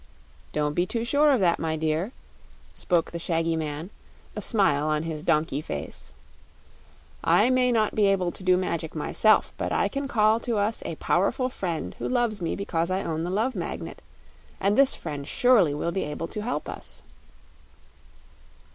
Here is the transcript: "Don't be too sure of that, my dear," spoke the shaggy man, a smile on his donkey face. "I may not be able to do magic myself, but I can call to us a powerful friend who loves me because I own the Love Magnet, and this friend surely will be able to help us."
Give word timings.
"Don't 0.51 0.73
be 0.73 0.87
too 0.87 1.05
sure 1.05 1.29
of 1.29 1.41
that, 1.41 1.59
my 1.59 1.75
dear," 1.75 2.11
spoke 2.73 3.11
the 3.11 3.19
shaggy 3.19 3.55
man, 3.55 3.91
a 4.35 4.41
smile 4.41 4.87
on 4.87 5.03
his 5.03 5.21
donkey 5.21 5.61
face. 5.61 6.15
"I 7.23 7.51
may 7.51 7.71
not 7.71 7.93
be 7.93 8.07
able 8.07 8.31
to 8.31 8.43
do 8.43 8.57
magic 8.57 8.95
myself, 8.95 9.53
but 9.59 9.71
I 9.71 9.87
can 9.87 10.07
call 10.07 10.39
to 10.39 10.57
us 10.57 10.81
a 10.87 10.95
powerful 10.95 11.49
friend 11.49 11.93
who 11.99 12.09
loves 12.09 12.41
me 12.41 12.55
because 12.55 12.89
I 12.89 13.03
own 13.03 13.23
the 13.23 13.29
Love 13.29 13.53
Magnet, 13.53 14.01
and 14.59 14.75
this 14.75 14.95
friend 14.95 15.27
surely 15.27 15.75
will 15.75 15.91
be 15.91 16.05
able 16.05 16.27
to 16.29 16.41
help 16.41 16.67
us." 16.67 17.03